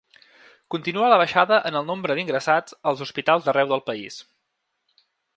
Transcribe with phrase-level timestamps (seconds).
[0.75, 4.17] Continua la baixada en el nombre d’ingressats als hospitals d’arreu del país.